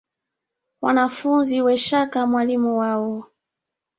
[0.81, 3.25] Wanafunzi wencheka mwalimu wao